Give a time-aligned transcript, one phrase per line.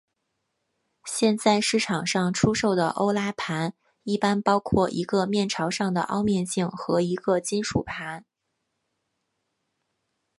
[1.05, 8.25] 现在市场上出售的欧拉盘一般包括一个面朝上的凹面镜和一个金属盘。